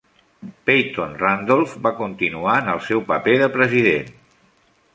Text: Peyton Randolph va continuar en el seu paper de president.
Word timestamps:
Peyton 0.69 1.11
Randolph 1.23 1.75
va 1.87 1.91
continuar 1.99 2.55
en 2.63 2.73
el 2.73 2.81
seu 2.89 3.05
paper 3.13 3.39
de 3.43 3.51
president. 3.59 4.13